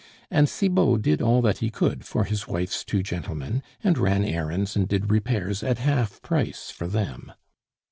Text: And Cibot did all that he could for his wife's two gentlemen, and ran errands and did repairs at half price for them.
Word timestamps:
And 0.31 0.49
Cibot 0.49 0.99
did 1.03 1.21
all 1.21 1.43
that 1.43 1.59
he 1.59 1.69
could 1.69 2.03
for 2.05 2.23
his 2.23 2.47
wife's 2.47 2.83
two 2.83 3.03
gentlemen, 3.03 3.61
and 3.83 3.99
ran 3.99 4.23
errands 4.25 4.75
and 4.75 4.87
did 4.87 5.11
repairs 5.11 5.61
at 5.61 5.77
half 5.77 6.23
price 6.23 6.71
for 6.71 6.87
them. 6.87 7.31